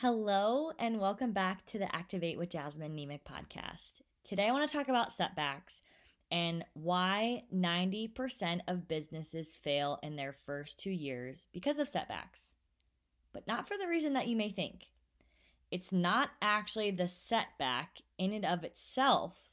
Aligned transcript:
Hello, 0.00 0.70
and 0.78 1.00
welcome 1.00 1.32
back 1.32 1.66
to 1.66 1.76
the 1.76 1.92
Activate 1.92 2.38
with 2.38 2.50
Jasmine 2.50 2.94
Nemec 2.94 3.22
podcast. 3.28 4.02
Today, 4.22 4.46
I 4.46 4.52
want 4.52 4.70
to 4.70 4.72
talk 4.72 4.86
about 4.86 5.10
setbacks 5.10 5.82
and 6.30 6.64
why 6.74 7.42
90% 7.52 8.60
of 8.68 8.86
businesses 8.86 9.56
fail 9.56 9.98
in 10.04 10.14
their 10.14 10.32
first 10.46 10.78
two 10.78 10.92
years 10.92 11.46
because 11.52 11.80
of 11.80 11.88
setbacks, 11.88 12.54
but 13.32 13.44
not 13.48 13.66
for 13.66 13.76
the 13.76 13.88
reason 13.88 14.12
that 14.12 14.28
you 14.28 14.36
may 14.36 14.50
think. 14.50 14.84
It's 15.72 15.90
not 15.90 16.30
actually 16.40 16.92
the 16.92 17.08
setback 17.08 17.98
in 18.18 18.32
and 18.32 18.44
of 18.44 18.62
itself 18.62 19.50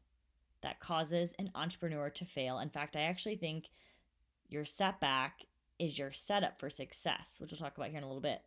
that 0.61 0.79
causes 0.79 1.33
an 1.39 1.49
entrepreneur 1.55 2.11
to 2.11 2.23
fail. 2.23 2.59
In 2.59 2.69
fact, 2.69 2.95
I 2.95 3.01
actually 3.01 3.37
think 3.37 3.69
your 4.47 4.63
setback 4.63 5.41
is 5.79 5.97
your 5.97 6.11
setup 6.11 6.59
for 6.59 6.69
success, 6.69 7.37
which 7.39 7.49
we'll 7.49 7.57
talk 7.57 7.77
about 7.77 7.89
here 7.89 7.97
in 7.97 8.03
a 8.03 8.07
little 8.07 8.21
bit. 8.21 8.43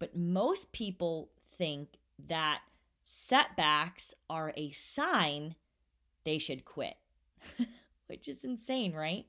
But 0.00 0.16
most 0.16 0.72
people 0.72 1.30
think 1.56 1.90
that 2.28 2.62
setbacks 3.04 4.14
are 4.28 4.52
a 4.56 4.72
sign 4.72 5.54
they 6.24 6.38
should 6.38 6.64
quit, 6.64 6.94
which 8.08 8.26
is 8.26 8.42
insane, 8.42 8.92
right? 8.92 9.26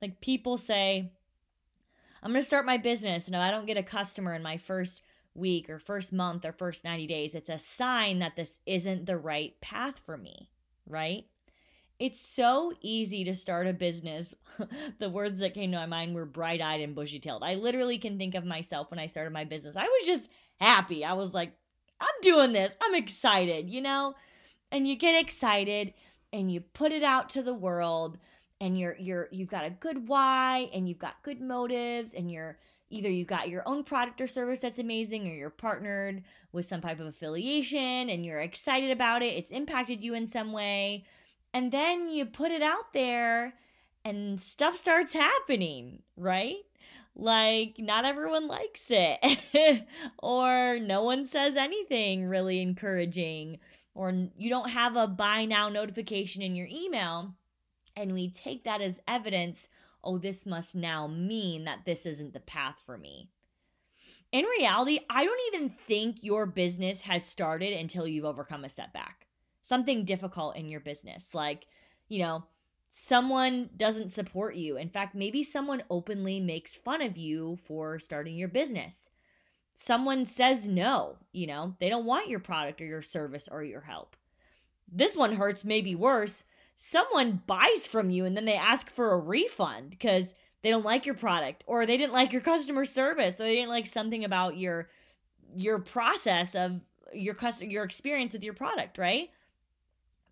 Like 0.00 0.20
people 0.20 0.56
say, 0.56 1.12
I'm 2.22 2.30
going 2.30 2.40
to 2.40 2.46
start 2.46 2.64
my 2.64 2.78
business, 2.78 3.26
and 3.26 3.34
if 3.34 3.40
I 3.40 3.50
don't 3.50 3.66
get 3.66 3.76
a 3.76 3.82
customer 3.82 4.32
in 4.32 4.42
my 4.42 4.56
first 4.56 5.02
week 5.34 5.68
or 5.68 5.78
first 5.78 6.12
month 6.12 6.44
or 6.44 6.52
first 6.52 6.84
90 6.84 7.06
days, 7.06 7.34
it's 7.34 7.50
a 7.50 7.58
sign 7.58 8.20
that 8.20 8.36
this 8.36 8.58
isn't 8.64 9.06
the 9.06 9.16
right 9.16 9.60
path 9.60 9.98
for 9.98 10.16
me, 10.16 10.50
right? 10.86 11.26
It's 12.02 12.20
so 12.20 12.72
easy 12.80 13.22
to 13.22 13.34
start 13.36 13.68
a 13.68 13.72
business. 13.72 14.34
the 14.98 15.08
words 15.08 15.38
that 15.38 15.54
came 15.54 15.70
to 15.70 15.78
my 15.78 15.86
mind 15.86 16.16
were 16.16 16.24
bright 16.24 16.60
eyed 16.60 16.80
and 16.80 16.96
bushy 16.96 17.20
tailed. 17.20 17.44
I 17.44 17.54
literally 17.54 17.96
can 17.96 18.18
think 18.18 18.34
of 18.34 18.44
myself 18.44 18.90
when 18.90 18.98
I 18.98 19.06
started 19.06 19.32
my 19.32 19.44
business. 19.44 19.76
I 19.76 19.84
was 19.84 20.04
just 20.04 20.28
happy. 20.58 21.04
I 21.04 21.12
was 21.12 21.32
like, 21.32 21.52
I'm 22.00 22.08
doing 22.20 22.50
this. 22.50 22.74
I'm 22.82 22.96
excited, 22.96 23.70
you 23.70 23.80
know? 23.80 24.16
And 24.72 24.88
you 24.88 24.96
get 24.96 25.14
excited 25.22 25.94
and 26.32 26.50
you 26.50 26.62
put 26.62 26.90
it 26.90 27.04
out 27.04 27.28
to 27.30 27.42
the 27.44 27.54
world 27.54 28.18
and 28.60 28.76
you're 28.76 28.96
you're 28.98 29.28
you've 29.30 29.50
got 29.50 29.64
a 29.64 29.70
good 29.70 30.08
why 30.08 30.70
and 30.74 30.88
you've 30.88 30.98
got 30.98 31.22
good 31.22 31.40
motives 31.40 32.14
and 32.14 32.32
you're 32.32 32.58
either 32.90 33.10
you've 33.10 33.28
got 33.28 33.48
your 33.48 33.62
own 33.64 33.84
product 33.84 34.20
or 34.20 34.26
service 34.26 34.58
that's 34.58 34.80
amazing 34.80 35.28
or 35.28 35.34
you're 35.34 35.50
partnered 35.50 36.24
with 36.50 36.66
some 36.66 36.80
type 36.80 36.98
of 36.98 37.06
affiliation 37.06 38.10
and 38.10 38.26
you're 38.26 38.40
excited 38.40 38.90
about 38.90 39.22
it. 39.22 39.34
It's 39.34 39.52
impacted 39.52 40.02
you 40.02 40.14
in 40.14 40.26
some 40.26 40.52
way 40.52 41.04
and 41.54 41.70
then 41.70 42.08
you 42.08 42.24
put 42.24 42.50
it 42.50 42.62
out 42.62 42.92
there 42.92 43.54
and 44.04 44.40
stuff 44.40 44.76
starts 44.76 45.12
happening, 45.12 46.02
right? 46.16 46.56
Like, 47.14 47.76
not 47.78 48.04
everyone 48.04 48.48
likes 48.48 48.84
it, 48.88 49.84
or 50.18 50.78
no 50.78 51.02
one 51.02 51.26
says 51.26 51.56
anything 51.56 52.24
really 52.24 52.60
encouraging, 52.60 53.58
or 53.94 54.28
you 54.36 54.48
don't 54.48 54.70
have 54.70 54.96
a 54.96 55.06
buy 55.06 55.44
now 55.44 55.68
notification 55.68 56.42
in 56.42 56.54
your 56.56 56.68
email. 56.70 57.34
And 57.94 58.14
we 58.14 58.30
take 58.30 58.64
that 58.64 58.80
as 58.80 59.00
evidence 59.06 59.68
oh, 60.04 60.18
this 60.18 60.46
must 60.46 60.74
now 60.74 61.06
mean 61.06 61.64
that 61.64 61.84
this 61.84 62.06
isn't 62.06 62.32
the 62.32 62.40
path 62.40 62.76
for 62.84 62.98
me. 62.98 63.28
In 64.32 64.44
reality, 64.44 65.00
I 65.08 65.24
don't 65.24 65.54
even 65.54 65.68
think 65.68 66.24
your 66.24 66.46
business 66.46 67.02
has 67.02 67.24
started 67.24 67.72
until 67.72 68.08
you've 68.08 68.24
overcome 68.24 68.64
a 68.64 68.68
setback 68.68 69.28
something 69.72 70.04
difficult 70.04 70.54
in 70.54 70.68
your 70.68 70.80
business. 70.80 71.32
Like, 71.32 71.64
you 72.10 72.18
know, 72.18 72.44
someone 72.90 73.70
doesn't 73.74 74.12
support 74.12 74.54
you. 74.54 74.76
In 74.76 74.90
fact, 74.90 75.14
maybe 75.14 75.42
someone 75.42 75.82
openly 75.88 76.40
makes 76.40 76.76
fun 76.76 77.00
of 77.00 77.16
you 77.16 77.56
for 77.56 77.98
starting 77.98 78.36
your 78.36 78.48
business. 78.48 79.08
Someone 79.72 80.26
says 80.26 80.68
no, 80.68 81.16
you 81.32 81.46
know, 81.46 81.74
they 81.80 81.88
don't 81.88 82.04
want 82.04 82.28
your 82.28 82.38
product 82.38 82.82
or 82.82 82.84
your 82.84 83.00
service 83.00 83.48
or 83.50 83.62
your 83.62 83.80
help. 83.80 84.14
This 84.92 85.16
one 85.16 85.36
hurts 85.36 85.64
maybe 85.64 85.94
worse. 85.94 86.44
Someone 86.76 87.40
buys 87.46 87.86
from 87.86 88.10
you 88.10 88.26
and 88.26 88.36
then 88.36 88.44
they 88.44 88.56
ask 88.56 88.90
for 88.90 89.12
a 89.12 89.18
refund 89.18 89.88
because 89.88 90.26
they 90.60 90.68
don't 90.68 90.84
like 90.84 91.06
your 91.06 91.14
product 91.14 91.64
or 91.66 91.86
they 91.86 91.96
didn't 91.96 92.12
like 92.12 92.30
your 92.30 92.42
customer 92.42 92.84
service 92.84 93.36
or 93.36 93.44
they 93.44 93.54
didn't 93.54 93.70
like 93.70 93.86
something 93.86 94.22
about 94.22 94.58
your 94.58 94.90
your 95.56 95.78
process 95.78 96.54
of 96.54 96.78
your 97.14 97.32
customer 97.32 97.70
your 97.70 97.84
experience 97.84 98.34
with 98.34 98.42
your 98.42 98.52
product, 98.52 98.98
right? 98.98 99.30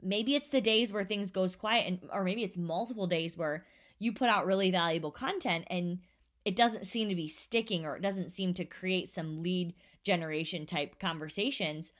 Maybe 0.02 0.34
it's 0.34 0.48
the 0.48 0.60
days 0.60 0.92
where 0.92 1.04
things 1.04 1.30
goes 1.30 1.56
quiet 1.56 1.86
and 1.86 2.10
or 2.12 2.24
maybe 2.24 2.42
it's 2.42 2.56
multiple 2.56 3.06
days 3.06 3.36
where 3.36 3.64
you 3.98 4.12
put 4.12 4.28
out 4.28 4.46
really 4.46 4.70
valuable 4.70 5.10
content 5.10 5.64
and 5.68 5.98
it 6.44 6.56
doesn't 6.56 6.86
seem 6.86 7.08
to 7.08 7.14
be 7.14 7.28
sticking 7.28 7.84
or 7.84 7.96
it 7.96 8.02
doesn't 8.02 8.30
seem 8.30 8.54
to 8.54 8.64
create 8.64 9.10
some 9.10 9.42
lead 9.42 9.74
generation 10.04 10.66
type 10.66 10.98
conversations. 10.98 11.92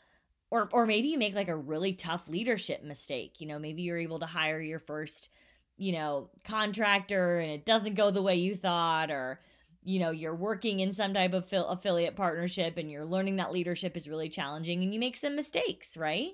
Or 0.50 0.68
or 0.72 0.86
maybe 0.86 1.08
you 1.08 1.18
make 1.18 1.34
like 1.34 1.48
a 1.48 1.56
really 1.56 1.92
tough 1.92 2.28
leadership 2.28 2.82
mistake 2.82 3.40
you 3.40 3.46
know 3.46 3.60
maybe 3.60 3.82
you're 3.82 3.98
able 3.98 4.18
to 4.18 4.26
hire 4.26 4.60
your 4.60 4.80
first 4.80 5.28
you 5.76 5.92
know 5.92 6.28
contractor 6.44 7.38
and 7.38 7.50
it 7.52 7.64
doesn't 7.64 7.94
go 7.94 8.10
the 8.10 8.20
way 8.20 8.34
you 8.34 8.56
thought 8.56 9.12
or 9.12 9.40
you 9.82 10.00
know 10.00 10.10
you're 10.10 10.34
working 10.34 10.80
in 10.80 10.92
some 10.92 11.14
type 11.14 11.32
of 11.32 11.48
affiliate 11.52 12.16
partnership 12.16 12.76
and 12.76 12.90
you're 12.90 13.04
learning 13.04 13.36
that 13.36 13.52
leadership 13.52 13.96
is 13.96 14.08
really 14.08 14.28
challenging 14.28 14.82
and 14.82 14.92
you 14.92 15.00
make 15.00 15.16
some 15.16 15.36
mistakes 15.36 15.96
right 15.96 16.32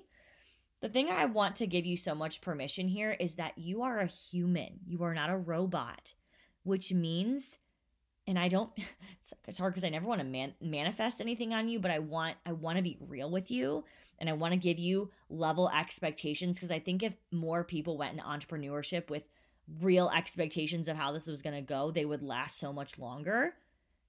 the 0.81 0.89
thing 0.89 1.09
I 1.09 1.25
want 1.25 1.55
to 1.57 1.67
give 1.67 1.85
you 1.85 1.97
so 1.97 2.13
much 2.13 2.41
permission 2.41 2.87
here 2.87 3.11
is 3.11 3.35
that 3.35 3.57
you 3.57 3.81
are 3.81 3.99
a 3.99 4.05
human. 4.05 4.79
You 4.85 5.03
are 5.03 5.13
not 5.13 5.29
a 5.29 5.37
robot, 5.37 6.13
which 6.63 6.93
means 6.93 7.57
and 8.27 8.37
I 8.37 8.49
don't 8.49 8.69
it's, 9.47 9.57
hard 9.57 9.73
cuz 9.73 9.83
I 9.83 9.89
never 9.89 10.07
want 10.07 10.19
to 10.19 10.25
man, 10.25 10.53
manifest 10.61 11.21
anything 11.21 11.53
on 11.53 11.67
you, 11.67 11.79
but 11.79 11.91
I 11.91 11.99
want 11.99 12.37
I 12.45 12.51
want 12.51 12.77
to 12.77 12.83
be 12.83 12.97
real 12.99 13.31
with 13.31 13.49
you 13.49 13.85
and 14.19 14.29
I 14.29 14.33
want 14.33 14.51
to 14.51 14.59
give 14.59 14.79
you 14.79 15.11
level 15.29 15.69
expectations 15.69 16.59
cuz 16.59 16.69
I 16.69 16.79
think 16.79 17.03
if 17.03 17.15
more 17.31 17.63
people 17.63 17.97
went 17.97 18.13
into 18.13 18.25
entrepreneurship 18.25 19.09
with 19.09 19.23
real 19.81 20.09
expectations 20.09 20.87
of 20.87 20.95
how 20.95 21.11
this 21.11 21.27
was 21.27 21.41
going 21.41 21.55
to 21.55 21.61
go, 21.61 21.91
they 21.91 22.05
would 22.05 22.23
last 22.23 22.57
so 22.57 22.71
much 22.71 22.97
longer. 22.97 23.53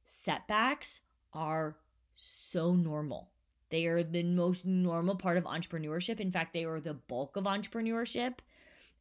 Setbacks 0.07 1.01
are 1.33 1.77
so 2.15 2.75
normal. 2.75 3.31
They 3.71 3.87
are 3.87 4.03
the 4.03 4.23
most 4.23 4.65
normal 4.65 5.17
part 5.17 5.37
of 5.37 5.45
entrepreneurship. 5.45 6.21
In 6.21 6.33
fact, 6.33 6.53
they 6.53 6.65
are 6.65 6.81
the 6.81 6.95
bulk 6.95 7.37
of 7.37 7.45
entrepreneurship. 7.45 8.39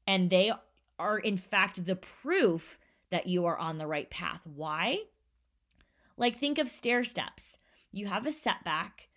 And 0.05 0.29
they 0.29 0.51
are, 0.99 1.19
in 1.19 1.37
fact, 1.37 1.85
the 1.85 1.95
proof 1.95 2.77
that 3.09 3.27
you 3.27 3.45
are 3.45 3.57
on 3.57 3.77
the 3.77 3.87
right 3.87 4.09
path. 4.09 4.41
Why? 4.45 4.99
Like, 6.17 6.37
think 6.37 6.57
of 6.57 6.67
stair 6.67 7.03
steps. 7.03 7.57
You 7.91 8.07
have 8.07 8.25
a 8.25 8.31
setback 8.31 9.07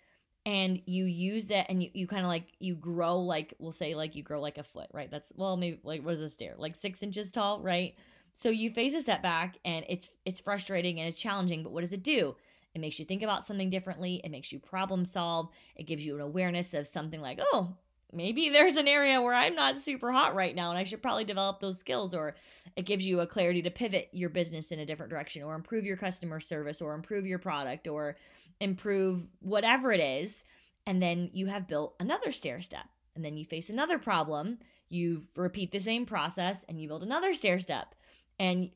and 0.47 0.81
you 0.87 1.05
use 1.05 1.50
it 1.50 1.66
and 1.69 1.83
you, 1.83 1.91
you 1.93 2.06
kind 2.06 2.22
of 2.22 2.28
like 2.28 2.47
you 2.59 2.75
grow 2.75 3.19
like 3.19 3.55
we'll 3.59 3.72
say 3.72 3.94
like 3.94 4.16
you 4.16 4.22
grow 4.22 4.41
like 4.41 4.59
a 4.59 4.62
foot 4.62 4.89
right 4.93 5.10
that's 5.10 5.33
well 5.37 5.56
maybe 5.56 5.78
like 5.84 6.05
what 6.05 6.15
is 6.15 6.21
a 6.21 6.31
stair 6.31 6.55
like 6.56 6.75
six 6.75 7.03
inches 7.03 7.31
tall 7.31 7.60
right 7.60 7.94
so 8.33 8.49
you 8.49 8.71
face 8.71 8.94
a 8.94 9.03
setback 9.03 9.59
and 9.65 9.84
it's 9.89 10.16
it's 10.25 10.41
frustrating 10.41 10.99
and 10.99 11.09
it's 11.09 11.21
challenging 11.21 11.62
but 11.62 11.72
what 11.72 11.83
does 11.83 11.93
it 11.93 12.03
do 12.03 12.34
it 12.75 12.81
makes 12.81 12.98
you 12.98 13.04
think 13.04 13.22
about 13.22 13.44
something 13.44 13.70
differently. 13.70 14.20
It 14.22 14.31
makes 14.31 14.53
you 14.53 14.58
problem 14.58 15.04
solve. 15.04 15.48
It 15.76 15.84
gives 15.84 16.04
you 16.04 16.14
an 16.14 16.20
awareness 16.20 16.72
of 16.75 16.86
something 16.86 17.20
like, 17.20 17.41
oh, 17.53 17.75
maybe 18.12 18.48
there's 18.48 18.76
an 18.76 18.88
area 18.88 19.20
where 19.20 19.34
I'm 19.34 19.54
not 19.54 19.78
super 19.78 20.12
hot 20.12 20.34
right 20.34 20.54
now 20.54 20.70
and 20.70 20.78
I 20.78 20.84
should 20.84 21.03
probably 21.03 21.25
develop 21.25 21.60
those 21.60 21.78
skills. 21.78 22.14
Or 22.14 22.36
it 22.76 22.86
gives 22.86 23.06
you 23.06 23.20
a 23.20 23.26
clarity 23.26 23.62
to 23.62 23.70
pivot 23.70 24.09
your 24.12 24.30
business 24.30 24.72
in 24.72 24.80
a 24.80 24.86
different 24.86 25.10
direction 25.10 25.42
or 25.42 25.54
improve 25.54 25.84
your 25.84 25.97
customer 25.97 26.41
service 26.41 26.80
or 26.80 26.94
improve 26.94 27.26
your 27.26 27.38
product 27.38 27.88
or 27.88 28.16
improve 28.60 29.26
whatever 29.41 29.92
it 29.92 30.00
is. 30.00 30.44
And 30.86 31.03
then 31.03 31.30
you 31.32 31.47
have 31.47 31.69
built 31.69 31.94
another 32.00 32.32
stair 32.32 32.60
step. 32.60 32.86
And 33.14 33.25
then 33.25 33.36
you 33.36 33.44
face 33.44 33.70
another 33.70 33.98
problem. 33.98 34.59
You 34.88 35.22
repeat 35.36 35.72
the 35.72 35.80
same 35.80 36.06
process 36.06 36.64
and 36.69 36.80
you 36.80 36.88
build 36.88 37.03
another 37.03 37.34
stair 37.34 37.59
step. 37.59 37.94
And 38.38 38.70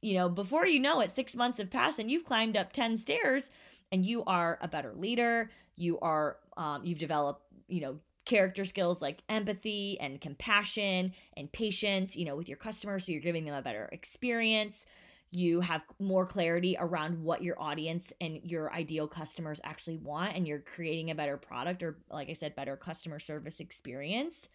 you 0.00 0.14
know, 0.14 0.28
before 0.28 0.66
you 0.66 0.80
know 0.80 1.00
it, 1.00 1.10
six 1.10 1.34
months 1.34 1.58
have 1.58 1.70
passed 1.70 1.98
and 1.98 2.10
you've 2.10 2.24
climbed 2.24 2.56
up 2.56 2.72
10 2.72 2.96
stairs 2.96 3.50
and 3.90 4.04
you 4.04 4.24
are 4.24 4.58
a 4.60 4.68
better 4.68 4.92
leader. 4.94 5.50
You 5.76 5.98
are, 6.00 6.36
um, 6.56 6.84
you've 6.84 6.98
developed, 6.98 7.42
you 7.68 7.80
know, 7.80 7.98
character 8.24 8.64
skills 8.64 9.00
like 9.00 9.22
empathy 9.28 9.98
and 10.00 10.20
compassion 10.20 11.12
and 11.36 11.50
patience, 11.50 12.14
you 12.14 12.26
know, 12.26 12.36
with 12.36 12.48
your 12.48 12.58
customers. 12.58 13.06
So 13.06 13.12
you're 13.12 13.20
giving 13.22 13.44
them 13.44 13.54
a 13.54 13.62
better 13.62 13.88
experience. 13.90 14.84
You 15.30 15.60
have 15.60 15.82
more 15.98 16.26
clarity 16.26 16.76
around 16.78 17.22
what 17.22 17.42
your 17.42 17.60
audience 17.60 18.12
and 18.20 18.40
your 18.44 18.72
ideal 18.72 19.08
customers 19.08 19.60
actually 19.64 19.98
want, 19.98 20.34
and 20.34 20.46
you're 20.46 20.60
creating 20.60 21.10
a 21.10 21.14
better 21.14 21.36
product 21.36 21.82
or, 21.82 21.98
like 22.10 22.30
I 22.30 22.32
said, 22.32 22.54
better 22.54 22.76
customer 22.76 23.18
service 23.18 23.60
experience. 23.60 24.48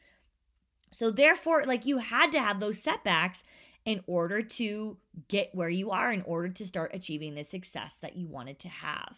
So, 0.92 1.12
therefore, 1.12 1.64
like 1.66 1.86
you 1.86 1.98
had 1.98 2.32
to 2.32 2.40
have 2.40 2.60
those 2.60 2.82
setbacks 2.82 3.44
in 3.86 4.02
order 4.08 4.42
to 4.42 4.98
get 5.28 5.54
where 5.54 5.70
you 5.70 5.92
are, 5.92 6.12
in 6.12 6.22
order 6.24 6.50
to 6.50 6.66
start 6.66 6.92
achieving 6.94 7.36
the 7.36 7.44
success 7.44 7.96
that 8.02 8.16
you 8.16 8.28
wanted 8.28 8.60
to 8.60 8.70
have. 8.70 9.16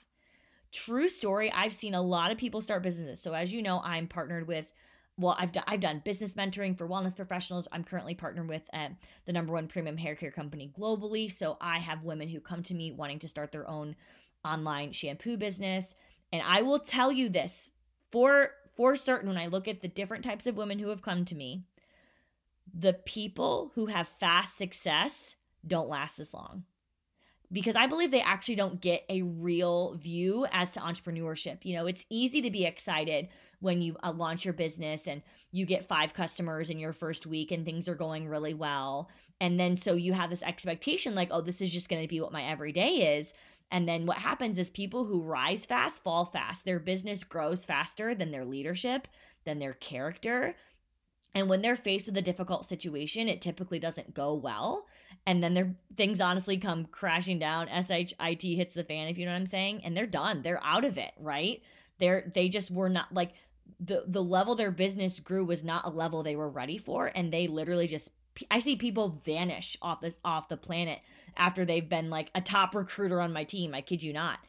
True 0.72 1.08
story, 1.08 1.52
I've 1.52 1.74
seen 1.74 1.94
a 1.94 2.02
lot 2.02 2.32
of 2.32 2.38
people 2.38 2.62
start 2.62 2.84
businesses. 2.84 3.22
So, 3.22 3.34
as 3.34 3.54
you 3.54 3.62
know, 3.62 3.82
I'm 3.84 4.08
partnered 4.08 4.48
with 4.48 4.74
well, 5.18 5.36
I've 5.40 5.54
done 5.54 5.64
I've 5.68 5.80
done 5.80 6.02
business 6.04 6.34
mentoring 6.34 6.78
for 6.78 6.88
wellness 6.88 7.16
professionals. 7.16 7.68
I'm 7.72 7.86
currently 7.86 8.16
partnered 8.16 8.50
with 8.50 8.64
uh, 8.74 8.90
the 9.26 9.32
number 9.32 9.54
one 9.54 9.68
premium 9.68 9.98
hair 9.98 10.16
care 10.16 10.32
company 10.32 10.72
globally. 10.78 11.32
So 11.32 11.58
I 11.62 11.80
have 11.80 12.04
women 12.04 12.28
who 12.28 12.42
come 12.42 12.64
to 12.64 12.74
me 12.74 12.92
wanting 12.92 13.20
to 13.20 13.30
start 13.30 13.52
their 13.52 13.70
own 13.70 13.96
online 14.44 14.92
shampoo 14.92 15.38
business, 15.38 15.96
And 16.32 16.44
I 16.46 16.62
will 16.62 16.80
tell 16.80 17.12
you 17.12 17.30
this 17.30 17.70
for 18.12 18.52
for 18.76 18.96
certain 18.96 19.30
when 19.30 19.38
I 19.38 19.48
look 19.48 19.68
at 19.68 19.82
the 19.82 19.88
different 19.88 20.26
types 20.26 20.48
of 20.48 20.58
women 20.58 20.80
who 20.80 20.90
have 20.90 21.02
come 21.02 21.24
to 21.26 21.36
me, 21.36 21.64
the 22.74 22.94
people 22.94 23.72
who 23.76 23.86
have 23.88 24.08
fast 24.08 24.58
success 24.58 25.36
don't 25.66 25.90
last 25.90 26.20
as 26.20 26.34
long 26.34 26.64
because 27.52 27.76
I 27.76 27.88
believe 27.88 28.12
they 28.12 28.22
actually 28.22 28.56
don't 28.56 28.82
get 28.82 29.06
a 29.10 29.22
real 29.22 29.96
view 29.96 30.46
as 30.52 30.72
to 30.74 30.80
entrepreneurship. 30.80 31.64
You 31.64 31.76
know, 31.76 31.86
it's 31.86 32.04
easy 32.10 32.42
to 32.42 32.52
be 32.52 32.66
excited 32.66 33.30
when 33.60 33.82
you 33.82 33.96
uh, 34.04 34.12
launch 34.12 34.46
your 34.46 34.54
business 34.54 35.08
and 35.08 35.22
you 35.52 35.66
get 35.66 35.88
five 35.88 36.14
customers 36.14 36.70
in 36.70 36.80
your 36.80 36.94
first 36.94 37.26
week 37.26 37.52
and 37.52 37.66
things 37.66 37.88
are 37.88 37.96
going 37.96 38.28
really 38.28 38.54
well. 38.54 39.10
And 39.40 39.60
then 39.60 39.78
so 39.78 39.94
you 39.94 40.14
have 40.14 40.30
this 40.30 40.44
expectation 40.44 41.16
like, 41.16 41.30
oh, 41.32 41.42
this 41.42 41.62
is 41.62 41.72
just 41.72 41.90
going 41.90 42.02
to 42.02 42.08
be 42.08 42.22
what 42.22 42.34
my 42.34 42.44
everyday 42.44 43.18
is. 43.18 43.34
And 43.72 43.88
then 43.88 44.06
what 44.06 44.18
happens 44.18 44.60
is 44.60 44.70
people 44.70 45.06
who 45.06 45.22
rise 45.22 45.66
fast 45.66 46.04
fall 46.04 46.26
fast. 46.26 46.66
Their 46.66 46.80
business 46.80 47.24
grows 47.24 47.66
faster 47.66 48.14
than 48.14 48.32
their 48.32 48.46
leadership, 48.46 49.08
than 49.44 49.60
their 49.60 49.74
character, 49.74 50.56
and 51.36 51.50
when 51.50 51.62
they're 51.62 51.76
faced 51.76 52.08
with 52.08 52.16
a 52.16 52.22
difficult 52.22 52.66
situation, 52.66 53.28
it 53.28 53.42
typically 53.42 53.78
doesn't 53.78 54.14
go 54.14 54.34
well. 54.34 54.88
And 55.28 55.44
then 55.44 55.54
their 55.54 55.76
things 55.98 56.22
honestly 56.22 56.58
come 56.58 56.86
crashing 56.86 57.40
down. 57.40 57.68
SHIT 57.68 58.42
hits 58.42 58.74
the 58.74 58.86
fan, 58.86 59.10
if 59.10 59.18
you 59.18 59.26
know 59.26 59.34
what 59.34 59.40
I'm 59.40 59.46
saying, 59.46 59.82
and 59.84 59.96
they're 59.96 60.08
done. 60.08 60.42
They're 60.42 60.64
out 60.64 60.86
of 60.86 60.98
it, 60.98 61.12
right? 61.20 61.62
They're 62.00 62.32
they 62.34 62.48
just 62.48 62.72
were 62.72 62.90
not 62.90 63.14
like 63.14 63.34
the 63.82 64.06
the 64.08 64.24
level 64.24 64.56
their 64.56 64.72
business 64.72 65.20
grew 65.20 65.44
was 65.44 65.64
not 65.64 65.86
a 65.86 65.90
level 65.90 66.24
they 66.24 66.38
were 66.38 66.50
ready 66.50 66.78
for, 66.78 67.12
and 67.14 67.32
they 67.34 67.48
literally 67.48 67.88
just 67.88 68.12
I 68.50 68.60
see 68.60 68.78
people 68.78 69.20
vanish 69.26 69.76
off 69.82 70.00
this 70.00 70.18
off 70.24 70.48
the 70.48 70.58
planet 70.58 71.00
after 71.36 71.66
they've 71.66 71.88
been 71.88 72.10
like 72.10 72.32
a 72.34 72.40
top 72.40 72.74
recruiter 72.74 73.20
on 73.20 73.34
my 73.34 73.44
team. 73.44 73.76
I 73.76 73.82
kid 73.82 74.02
you 74.02 74.14
not. 74.14 74.40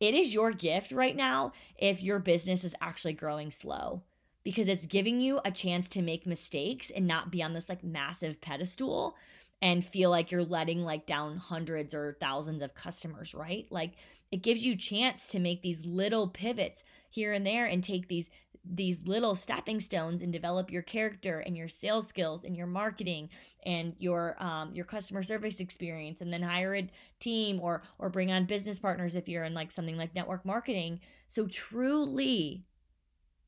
It 0.00 0.14
is 0.14 0.34
your 0.34 0.50
gift 0.50 0.90
right 0.90 1.14
now 1.14 1.52
if 1.78 2.02
your 2.02 2.18
business 2.18 2.64
is 2.64 2.74
actually 2.80 3.12
growing 3.12 3.52
slow 3.52 4.02
because 4.44 4.68
it's 4.68 4.86
giving 4.86 5.20
you 5.20 5.40
a 5.44 5.50
chance 5.50 5.88
to 5.88 6.02
make 6.02 6.26
mistakes 6.26 6.90
and 6.90 7.06
not 7.06 7.30
be 7.30 7.42
on 7.42 7.52
this 7.52 7.68
like 7.68 7.84
massive 7.84 8.40
pedestal 8.40 9.16
and 9.60 9.84
feel 9.84 10.10
like 10.10 10.32
you're 10.32 10.42
letting 10.42 10.84
like 10.84 11.06
down 11.06 11.36
hundreds 11.36 11.94
or 11.94 12.16
thousands 12.20 12.62
of 12.62 12.74
customers, 12.74 13.32
right? 13.32 13.66
Like 13.70 13.92
it 14.32 14.42
gives 14.42 14.66
you 14.66 14.74
chance 14.74 15.28
to 15.28 15.38
make 15.38 15.62
these 15.62 15.86
little 15.86 16.28
pivots 16.28 16.82
here 17.10 17.32
and 17.32 17.46
there 17.46 17.66
and 17.66 17.82
take 17.82 18.08
these 18.08 18.28
these 18.64 18.98
little 19.06 19.34
stepping 19.34 19.80
stones 19.80 20.22
and 20.22 20.32
develop 20.32 20.70
your 20.70 20.82
character 20.82 21.40
and 21.40 21.56
your 21.56 21.66
sales 21.66 22.06
skills 22.06 22.44
and 22.44 22.56
your 22.56 22.66
marketing 22.66 23.28
and 23.66 23.94
your 23.98 24.40
um, 24.42 24.72
your 24.72 24.84
customer 24.84 25.22
service 25.22 25.58
experience 25.58 26.20
and 26.20 26.32
then 26.32 26.42
hire 26.42 26.76
a 26.76 26.88
team 27.18 27.60
or 27.60 27.82
or 27.98 28.08
bring 28.08 28.30
on 28.30 28.46
business 28.46 28.78
partners 28.78 29.16
if 29.16 29.28
you're 29.28 29.44
in 29.44 29.54
like 29.54 29.72
something 29.72 29.96
like 29.96 30.14
network 30.14 30.44
marketing 30.44 31.00
so 31.26 31.46
truly 31.48 32.64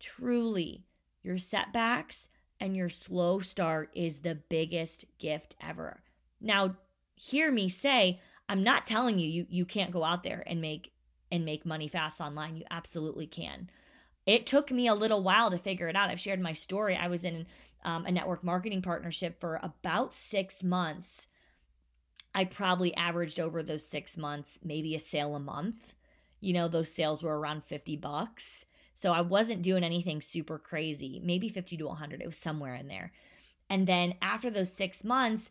truly, 0.05 0.85
your 1.23 1.39
setbacks 1.39 2.29
and 2.61 2.77
your 2.77 2.91
slow 2.91 3.39
start 3.39 3.91
is 3.95 4.19
the 4.19 4.35
biggest 4.35 5.07
gift 5.19 5.57
ever. 5.61 6.03
Now, 6.41 6.77
hear 7.15 7.51
me 7.51 7.69
say, 7.69 8.21
I'm 8.49 8.63
not 8.63 8.87
telling 8.87 9.19
you 9.19 9.29
you 9.29 9.47
you 9.49 9.65
can't 9.65 9.91
go 9.91 10.05
out 10.05 10.23
there 10.23 10.43
and 10.47 10.61
make 10.61 10.93
and 11.33 11.45
make 11.45 11.65
money 11.65 11.89
fast 11.89 12.21
online. 12.21 12.57
You 12.57 12.65
absolutely 12.71 13.27
can. 13.27 13.71
It 14.27 14.47
took 14.47 14.71
me 14.71 14.87
a 14.87 14.95
little 14.95 15.23
while 15.23 15.51
to 15.51 15.59
figure 15.59 15.89
it 15.89 15.97
out. 15.97 16.11
I've 16.11 16.21
shared 16.21 16.41
my 16.41 16.53
story. 16.53 16.97
I 16.97 17.09
was 17.09 17.25
in 17.25 17.47
um, 17.85 18.05
a 18.07 18.13
network 18.13 18.45
marketing 18.45 18.83
partnership 18.83 19.41
for 19.41 19.59
about 19.63 20.13
six 20.13 20.63
months. 20.63 21.27
I 22.35 22.45
probably 22.45 22.95
averaged 22.95 23.41
over 23.41 23.63
those 23.63 23.87
six 23.87 24.17
months, 24.17 24.59
maybe 24.63 24.95
a 24.95 24.99
sale 24.99 25.35
a 25.35 25.41
month. 25.41 25.95
You 26.41 26.53
know, 26.53 26.69
those 26.69 26.93
sales 26.93 27.23
were 27.23 27.39
around 27.39 27.65
50 27.65 27.97
bucks. 27.97 28.67
So 28.95 29.13
I 29.13 29.21
wasn't 29.21 29.63
doing 29.63 29.85
anything 29.85 30.21
super 30.21 30.59
crazy, 30.59 31.21
maybe 31.23 31.49
50 31.49 31.77
to 31.79 31.87
100. 31.87 32.21
It 32.21 32.27
was 32.27 32.39
somewhere 32.39 32.75
in 32.75 32.89
there. 32.89 33.13
And 33.69 33.87
then 33.87 34.15
after 34.23 34.51
those 34.51 34.73
six 34.73 35.05
months, 35.05 35.51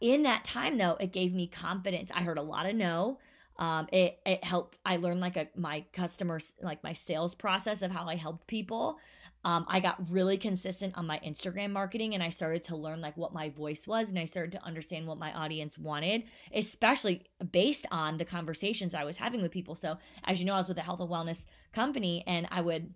in 0.00 0.24
that 0.24 0.44
time 0.44 0.78
though, 0.78 0.96
it 1.00 1.12
gave 1.12 1.32
me 1.32 1.46
confidence. 1.46 2.10
I 2.14 2.22
heard 2.22 2.38
a 2.38 2.42
lot 2.42 2.66
of 2.66 2.74
no. 2.74 3.18
Um, 3.56 3.86
it 3.92 4.18
it 4.26 4.42
helped. 4.42 4.78
I 4.84 4.96
learned 4.96 5.20
like 5.20 5.36
a 5.36 5.48
my 5.54 5.84
customers 5.92 6.54
like 6.60 6.82
my 6.82 6.92
sales 6.92 7.34
process 7.34 7.82
of 7.82 7.90
how 7.90 8.08
I 8.08 8.16
helped 8.16 8.46
people. 8.46 8.98
Um, 9.44 9.66
I 9.68 9.80
got 9.80 10.10
really 10.10 10.38
consistent 10.38 10.96
on 10.96 11.06
my 11.06 11.20
Instagram 11.24 11.70
marketing 11.70 12.14
and 12.14 12.22
I 12.22 12.30
started 12.30 12.64
to 12.64 12.76
learn 12.76 13.00
like 13.00 13.16
what 13.16 13.34
my 13.34 13.50
voice 13.50 13.86
was 13.86 14.08
and 14.08 14.18
I 14.18 14.24
started 14.24 14.52
to 14.52 14.64
understand 14.64 15.06
what 15.06 15.18
my 15.18 15.32
audience 15.32 15.76
wanted, 15.76 16.24
especially 16.54 17.24
based 17.52 17.86
on 17.90 18.16
the 18.16 18.24
conversations 18.24 18.94
I 18.94 19.04
was 19.04 19.18
having 19.18 19.42
with 19.42 19.52
people. 19.52 19.74
So, 19.74 19.98
as 20.24 20.40
you 20.40 20.46
know, 20.46 20.54
I 20.54 20.58
was 20.58 20.68
with 20.68 20.78
a 20.78 20.82
health 20.82 21.00
and 21.00 21.10
wellness 21.10 21.44
company 21.72 22.24
and 22.26 22.48
I 22.50 22.60
would 22.60 22.92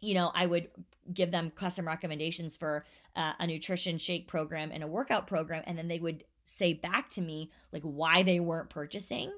you 0.00 0.14
know, 0.14 0.32
I 0.34 0.46
would 0.46 0.68
give 1.14 1.30
them 1.30 1.52
custom 1.54 1.86
recommendations 1.86 2.56
for 2.56 2.84
uh, 3.14 3.34
a 3.38 3.46
nutrition 3.46 3.98
shake 3.98 4.26
program 4.26 4.70
and 4.72 4.82
a 4.82 4.86
workout 4.86 5.26
program 5.26 5.62
and 5.66 5.78
then 5.78 5.88
they 5.88 6.00
would 6.00 6.24
say 6.44 6.74
back 6.74 7.08
to 7.10 7.20
me 7.20 7.50
like 7.72 7.82
why 7.82 8.22
they 8.22 8.40
weren't 8.40 8.68
purchasing. 8.68 9.32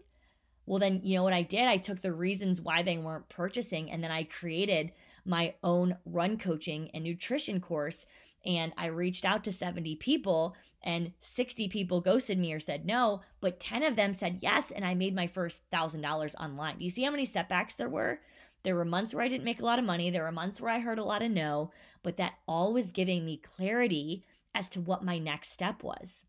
Well, 0.66 0.78
then, 0.78 1.00
you 1.02 1.16
know 1.16 1.22
what 1.22 1.34
I 1.34 1.42
did? 1.42 1.66
I 1.68 1.76
took 1.76 2.00
the 2.00 2.12
reasons 2.12 2.62
why 2.62 2.82
they 2.82 2.96
weren't 2.96 3.28
purchasing 3.28 3.90
and 3.90 4.02
then 4.02 4.10
I 4.10 4.24
created 4.24 4.92
my 5.24 5.54
own 5.62 5.96
run 6.04 6.38
coaching 6.38 6.90
and 6.92 7.04
nutrition 7.04 7.60
course. 7.60 8.04
And 8.44 8.72
I 8.76 8.86
reached 8.86 9.24
out 9.24 9.42
to 9.44 9.52
70 9.52 9.96
people, 9.96 10.54
and 10.82 11.12
60 11.20 11.68
people 11.68 12.02
ghosted 12.02 12.38
me 12.38 12.52
or 12.52 12.60
said 12.60 12.84
no, 12.84 13.22
but 13.40 13.58
10 13.58 13.82
of 13.82 13.96
them 13.96 14.12
said 14.12 14.40
yes. 14.42 14.70
And 14.70 14.84
I 14.84 14.94
made 14.94 15.14
my 15.14 15.26
first 15.26 15.62
$1,000 15.72 16.34
online. 16.38 16.78
Do 16.78 16.84
you 16.84 16.90
see 16.90 17.04
how 17.04 17.10
many 17.10 17.24
setbacks 17.24 17.74
there 17.74 17.88
were? 17.88 18.20
There 18.64 18.74
were 18.74 18.84
months 18.84 19.14
where 19.14 19.24
I 19.24 19.28
didn't 19.28 19.44
make 19.44 19.60
a 19.60 19.64
lot 19.64 19.78
of 19.78 19.84
money. 19.84 20.10
There 20.10 20.24
were 20.24 20.32
months 20.32 20.60
where 20.60 20.70
I 20.70 20.80
heard 20.80 20.98
a 20.98 21.04
lot 21.04 21.22
of 21.22 21.30
no, 21.30 21.70
but 22.02 22.16
that 22.16 22.34
all 22.46 22.72
was 22.72 22.92
giving 22.92 23.24
me 23.24 23.38
clarity 23.38 24.24
as 24.54 24.68
to 24.70 24.80
what 24.80 25.04
my 25.04 25.18
next 25.18 25.52
step 25.52 25.82
was. 25.82 26.22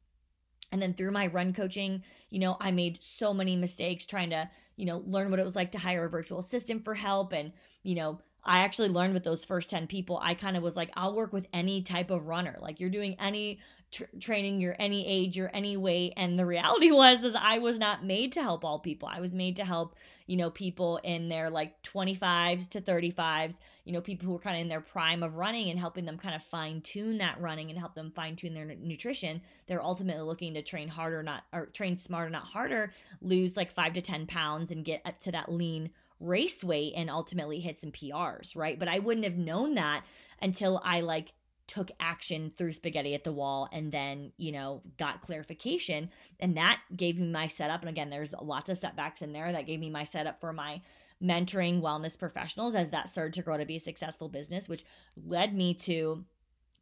And 0.71 0.81
then 0.81 0.93
through 0.93 1.11
my 1.11 1.27
run 1.27 1.53
coaching, 1.53 2.03
you 2.29 2.39
know, 2.39 2.57
I 2.59 2.71
made 2.71 3.01
so 3.01 3.33
many 3.33 3.55
mistakes 3.55 4.05
trying 4.05 4.31
to, 4.31 4.49
you 4.75 4.85
know, 4.85 5.03
learn 5.05 5.31
what 5.31 5.39
it 5.39 5.45
was 5.45 5.55
like 5.55 5.71
to 5.71 5.77
hire 5.77 6.05
a 6.05 6.09
virtual 6.09 6.39
assistant 6.39 6.83
for 6.83 6.93
help 6.93 7.31
and, 7.31 7.53
you 7.83 7.95
know, 7.95 8.19
I 8.45 8.59
actually 8.59 8.89
learned 8.89 9.13
with 9.13 9.23
those 9.23 9.43
first 9.43 9.69
10 9.71 9.87
people, 9.87 10.19
I 10.21 10.35
kind 10.35 10.55
of 10.55 10.61
was 10.61 10.75
like, 10.75 10.91
I'll 10.95 11.15
work 11.15 11.33
with 11.33 11.47
any 11.51 11.81
type 11.81 12.11
of 12.11 12.27
runner. 12.27 12.55
Like 12.59 12.79
you're 12.79 12.91
doing 12.91 13.15
any 13.19 13.59
tr- 13.91 14.03
training, 14.19 14.59
you're 14.59 14.75
any 14.77 15.05
age, 15.07 15.35
you're 15.35 15.49
any 15.51 15.77
weight. 15.77 16.13
And 16.15 16.37
the 16.37 16.45
reality 16.45 16.91
was, 16.91 17.23
is 17.23 17.33
I 17.35 17.57
was 17.57 17.79
not 17.79 18.05
made 18.05 18.31
to 18.33 18.43
help 18.43 18.63
all 18.63 18.77
people. 18.77 19.09
I 19.11 19.19
was 19.19 19.33
made 19.33 19.55
to 19.55 19.65
help, 19.65 19.95
you 20.27 20.37
know, 20.37 20.51
people 20.51 20.97
in 20.97 21.27
their 21.27 21.49
like 21.49 21.81
25s 21.81 22.69
to 22.69 22.81
35s, 22.81 23.57
you 23.83 23.93
know, 23.93 24.01
people 24.01 24.27
who 24.27 24.33
were 24.33 24.39
kind 24.39 24.57
of 24.57 24.61
in 24.61 24.67
their 24.67 24.81
prime 24.81 25.23
of 25.23 25.37
running 25.37 25.71
and 25.71 25.79
helping 25.79 26.05
them 26.05 26.17
kind 26.17 26.35
of 26.35 26.43
fine 26.43 26.81
tune 26.81 27.17
that 27.17 27.41
running 27.41 27.71
and 27.71 27.79
help 27.79 27.95
them 27.95 28.11
fine 28.11 28.35
tune 28.35 28.53
their 28.53 28.69
n- 28.69 28.77
nutrition. 28.83 29.41
They're 29.65 29.83
ultimately 29.83 30.23
looking 30.23 30.53
to 30.53 30.61
train 30.61 30.87
harder, 30.87 31.23
not, 31.23 31.45
or 31.51 31.65
train 31.67 31.97
smarter, 31.97 32.29
not 32.29 32.43
harder, 32.43 32.91
lose 33.21 33.57
like 33.57 33.71
five 33.71 33.93
to 33.93 34.01
10 34.01 34.27
pounds 34.27 34.69
and 34.69 34.85
get 34.85 35.21
to 35.21 35.31
that 35.31 35.51
lean 35.51 35.89
race 36.19 36.63
weight 36.63 36.93
and 36.95 37.09
ultimately 37.09 37.59
hit 37.59 37.79
some 37.79 37.91
PRs, 37.91 38.55
right? 38.55 38.79
But 38.79 38.87
I 38.87 38.99
wouldn't 38.99 39.25
have 39.25 39.37
known 39.37 39.75
that 39.75 40.03
until 40.41 40.81
I 40.83 41.01
like 41.01 41.33
took 41.67 41.91
action 41.99 42.51
through 42.55 42.73
spaghetti 42.73 43.15
at 43.15 43.23
the 43.23 43.31
wall 43.31 43.67
and 43.71 43.91
then, 43.91 44.31
you 44.37 44.51
know, 44.51 44.81
got 44.97 45.21
clarification. 45.21 46.09
And 46.39 46.57
that 46.57 46.79
gave 46.95 47.19
me 47.19 47.27
my 47.27 47.47
setup. 47.47 47.81
And 47.81 47.89
again, 47.89 48.09
there's 48.09 48.33
lots 48.39 48.69
of 48.69 48.77
setbacks 48.77 49.21
in 49.21 49.33
there 49.33 49.51
that 49.51 49.65
gave 49.65 49.79
me 49.79 49.89
my 49.89 50.03
setup 50.03 50.39
for 50.39 50.53
my 50.53 50.81
mentoring 51.23 51.81
wellness 51.81 52.17
professionals 52.17 52.75
as 52.75 52.91
that 52.91 53.09
started 53.09 53.33
to 53.33 53.41
grow 53.41 53.57
to 53.57 53.65
be 53.65 53.77
a 53.77 53.79
successful 53.79 54.29
business, 54.29 54.69
which 54.69 54.83
led 55.25 55.55
me 55.55 55.73
to 55.73 56.23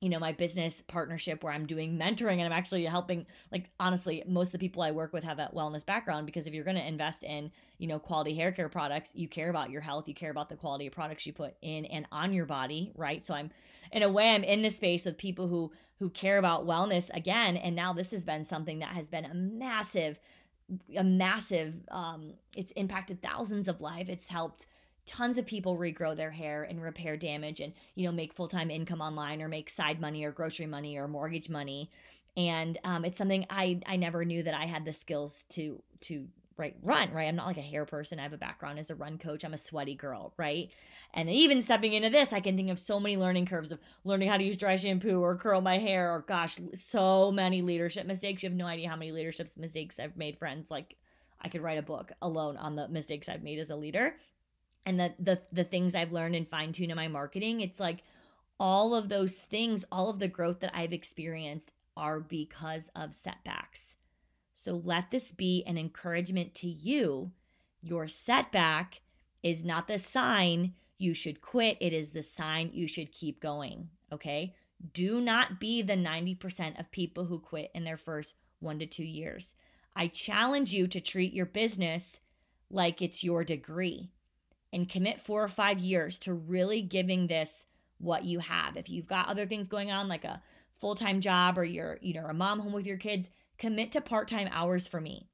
you 0.04 0.10
know 0.10 0.20
my 0.20 0.34
business 0.34 0.84
partnership 0.88 1.44
where 1.44 1.54
i'm 1.54 1.66
doing 1.66 1.98
mentoring 1.98 2.34
and 2.34 2.42
i'm 2.44 2.52
actually 2.52 2.84
helping 2.84 3.26
like 3.54 3.70
honestly 3.80 4.22
most 4.28 4.48
of 4.48 4.52
the 4.52 4.58
people 4.60 4.82
i 4.82 4.92
work 4.92 5.14
with 5.14 5.24
have 5.24 5.38
that 5.38 5.56
wellness 5.56 5.86
background 5.86 6.26
because 6.26 6.46
if 6.46 6.54
you're 6.54 6.66
going 6.66 6.76
to 6.76 6.86
invest 6.86 7.24
in 7.24 7.50
you 7.78 7.88
know 7.88 7.98
quality 7.98 8.36
hair 8.36 8.52
care 8.52 8.68
products 8.68 9.12
you 9.16 9.30
care 9.30 9.50
about 9.50 9.70
your 9.70 9.80
health 9.80 10.08
you 10.08 10.14
care 10.14 10.32
about 10.32 10.50
the 10.50 10.56
quality 10.58 10.86
of 10.86 10.94
products 10.94 11.26
you 11.26 11.32
put 11.32 11.56
in 11.62 11.86
and 11.86 12.06
on 12.12 12.34
your 12.34 12.46
body 12.46 12.92
right? 12.96 13.24
So 13.24 13.34
i'm 13.34 13.50
in 13.94 14.04
a 14.04 14.10
way 14.10 14.36
i'm 14.36 14.44
in 14.44 14.62
the 14.62 14.70
space 14.70 15.06
of 15.06 15.18
people 15.18 15.48
who 15.48 15.72
who 16.00 16.10
care 16.10 16.38
about 16.38 16.68
wellness 16.68 17.10
again 17.16 17.56
and 17.56 17.74
now 17.74 17.94
this 17.94 18.12
has 18.12 18.26
been 18.26 18.44
something 18.44 18.80
that 18.80 18.90
has 18.90 19.08
been 19.08 19.24
a 19.24 19.34
massive 19.34 20.20
a 20.98 21.04
massive 21.04 21.74
um 21.92 22.34
it's 22.56 22.72
impacted 22.74 23.22
thousands 23.22 23.68
of 23.68 23.82
lives. 23.82 24.10
It's 24.10 24.28
helped 24.28 24.66
tons 25.06 25.38
of 25.38 25.46
people 25.46 25.78
regrow 25.78 26.16
their 26.16 26.32
hair 26.32 26.64
and 26.64 26.82
repair 26.82 27.18
damage 27.18 27.60
and 27.60 27.74
you 27.96 28.06
know 28.06 28.12
make 28.12 28.34
full-time 28.34 28.72
income 28.72 29.02
online 29.02 29.42
or 29.42 29.48
make 29.48 29.70
side 29.70 30.00
money 30.00 30.24
or 30.24 30.32
grocery 30.32 30.66
money 30.66 30.98
or 30.98 31.08
mortgage 31.08 31.50
money. 31.50 31.92
And 32.36 32.80
um, 32.84 33.06
it's 33.06 33.18
something 33.18 33.46
i 33.50 33.80
i 33.86 33.96
never 33.96 34.26
knew 34.26 34.44
that 34.44 34.54
i 34.54 34.66
had 34.66 34.86
the 34.86 34.94
skills 34.94 35.44
to 35.50 35.82
to 36.02 36.28
right 36.56 36.76
run 36.84 37.12
right? 37.12 37.28
I'm 37.28 37.36
not 37.36 37.48
like 37.48 37.58
a 37.58 37.62
hair 37.62 37.86
person. 37.86 38.20
I 38.20 38.24
have 38.24 38.34
a 38.34 38.38
background 38.38 38.78
as 38.78 38.92
a 38.92 38.96
run 38.96 39.18
coach. 39.18 39.44
I'm 39.44 39.54
a 39.54 39.58
sweaty 39.58 39.96
girl 39.96 40.34
right? 40.38 40.70
And 41.14 41.30
even 41.30 41.62
stepping 41.62 41.94
into 41.94 42.10
this 42.10 42.32
i 42.32 42.40
can 42.40 42.56
think 42.56 42.70
of 42.70 42.80
so 42.80 43.00
many 43.00 43.18
learning 43.18 43.46
curves 43.46 43.72
of 43.72 43.80
learning 44.06 44.30
how 44.30 44.38
to 44.38 44.44
use 44.44 44.58
dry 44.58 44.76
shampoo 44.76 45.22
or 45.22 45.36
curl 45.36 45.62
my 45.62 45.78
hair 45.80 46.12
or 46.12 46.22
gosh 46.22 46.60
so 46.74 47.32
many 47.32 47.62
leadership 47.62 48.08
mistakes. 48.08 48.42
You 48.42 48.50
have 48.50 48.58
no 48.58 48.68
idea 48.68 48.90
how 48.90 48.96
many 48.96 49.12
leadership 49.12 49.50
mistakes 49.58 50.00
i've 50.00 50.16
made 50.18 50.38
friends. 50.38 50.72
Like 50.72 50.96
i 51.42 51.50
could 51.50 51.62
write 51.62 51.78
a 51.78 51.84
book 51.84 52.12
alone 52.22 52.56
on 52.58 52.76
the 52.76 52.88
mistakes 52.88 53.28
i've 53.28 53.44
made 53.44 53.60
as 53.60 53.70
a 53.70 53.76
leader 53.76 54.16
and 54.86 55.00
the 55.00 55.14
the 55.20 55.42
the 55.52 55.64
things 55.64 55.96
I've 55.96 56.12
learned 56.12 56.36
and 56.36 56.48
fine 56.48 56.74
tune 56.74 56.92
in 56.92 56.96
my 56.96 57.08
marketing. 57.08 57.62
It's 57.62 57.80
like 57.80 58.04
all 58.60 58.96
of 58.96 59.10
those 59.10 59.36
things, 59.36 59.84
all 59.92 60.10
of 60.10 60.20
the 60.20 60.28
growth 60.28 60.60
that 60.60 60.76
I've 60.76 60.94
experienced 60.94 61.72
are 61.98 62.20
because 62.20 62.90
of 62.96 63.14
setbacks. 63.14 63.96
So 64.54 64.82
let 64.84 65.12
this 65.12 65.32
be 65.32 65.64
an 65.66 65.78
encouragement 65.78 66.54
to 66.56 66.68
you. 66.68 67.32
Your 67.82 68.08
setback 68.08 69.02
is 69.42 69.64
not 69.64 69.88
the 69.88 70.00
sign 70.00 70.74
you 70.98 71.14
should 71.14 71.42
quit, 71.42 71.78
it 71.82 71.92
is 71.92 72.10
the 72.10 72.24
sign 72.24 72.70
you 72.74 72.88
should 72.88 73.12
keep 73.12 73.40
going. 73.40 73.90
Okay. 74.12 74.56
Do 74.94 75.22
not 75.22 75.60
be 75.60 75.82
the 75.82 75.94
90% 75.94 76.78
of 76.78 76.92
people 76.92 77.26
who 77.26 77.40
quit 77.40 77.72
in 77.74 77.86
their 77.86 77.98
first 77.98 78.36
one 78.60 78.80
to 78.80 78.86
two 78.86 79.06
years. 79.06 79.56
I 79.96 80.08
challenge 80.08 80.74
you 80.74 80.88
to 80.88 81.00
treat 81.00 81.34
your 81.34 81.46
business 81.46 82.20
like 82.70 83.02
it's 83.02 83.24
your 83.24 83.44
degree 83.44 84.12
and 84.74 84.90
commit 84.90 85.22
four 85.22 85.44
or 85.44 85.48
five 85.48 85.80
years 85.80 86.18
to 86.20 86.34
really 86.34 86.82
giving 86.82 87.28
this 87.28 87.64
what 88.00 88.26
you 88.26 88.40
have. 88.40 88.76
If 88.76 88.90
you've 88.90 89.08
got 89.08 89.30
other 89.30 89.46
things 89.46 89.68
going 89.68 89.92
on, 89.92 90.08
like 90.10 90.26
a 90.26 90.42
full 90.80 90.96
time 90.96 91.22
job 91.22 91.58
or 91.58 91.64
you're, 91.64 91.98
you 92.02 92.14
know, 92.14 92.26
a 92.26 92.34
mom 92.34 92.60
home 92.60 92.74
with 92.74 92.88
your 92.88 92.98
kids, 92.98 93.30
commit 93.58 93.94
to 93.94 94.02
part 94.02 94.28
time 94.28 94.50
hours 94.52 94.88
for 94.88 95.00
me. 95.00 95.30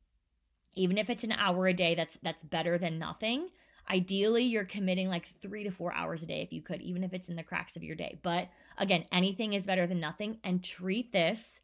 Even 0.75 0.97
if 0.97 1.09
it's 1.09 1.23
an 1.23 1.31
hour 1.31 1.67
a 1.67 1.73
day, 1.73 1.95
that's 1.95 2.17
that's 2.21 2.43
better 2.43 2.77
than 2.77 2.99
nothing. 2.99 3.49
Ideally, 3.89 4.43
you're 4.43 4.65
committing 4.65 5.07
like 5.07 5.25
three 5.41 5.63
to 5.63 5.71
four 5.71 5.91
hours 5.93 6.21
a 6.21 6.27
day 6.27 6.41
if 6.41 6.53
you 6.53 6.61
could, 6.61 6.81
even 6.81 7.03
if 7.03 7.13
it's 7.13 7.27
in 7.29 7.35
the 7.35 7.43
cracks 7.43 7.75
of 7.75 7.83
your 7.83 7.95
day. 7.95 8.19
But 8.21 8.49
again, 8.77 9.03
anything 9.11 9.53
is 9.53 9.65
better 9.65 9.87
than 9.87 9.99
nothing. 9.99 10.37
And 10.43 10.63
treat 10.63 11.11
this 11.11 11.61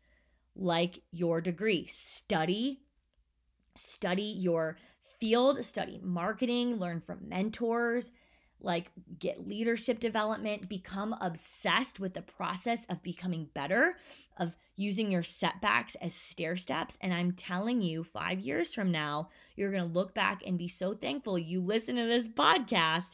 like 0.56 1.02
your 1.12 1.40
degree. 1.40 1.86
Study, 1.86 2.80
study 3.76 4.24
your 4.24 4.78
field, 5.20 5.64
study 5.64 6.00
marketing, 6.04 6.78
learn 6.78 7.02
from 7.02 7.28
mentors, 7.30 8.12
like 8.62 8.92
get 9.20 9.48
leadership 9.48 10.00
development, 10.00 10.70
become 10.70 11.16
obsessed 11.22 12.00
with 12.00 12.14
the 12.14 12.22
process 12.22 12.86
of 12.90 13.04
becoming 13.04 13.50
better, 13.54 13.96
of 14.38 14.56
using 14.76 15.12
your 15.12 15.24
setbacks 15.24 15.96
as 15.96 16.14
stair 16.14 16.58
steps. 16.58 16.98
And 17.02 17.14
I'm 17.14 17.34
telling 17.34 17.82
you, 17.82 18.04
five 18.04 18.40
years 18.40 18.74
from 18.74 18.92
now, 18.92 19.30
you're 19.56 19.72
going 19.72 19.88
to 19.88 19.94
look 19.94 20.14
back 20.14 20.42
and 20.46 20.58
be 20.58 20.68
so 20.68 20.94
thankful 20.94 21.38
you 21.38 21.62
listened 21.62 21.98
to 21.98 22.06
this 22.06 22.28
podcast 22.28 23.12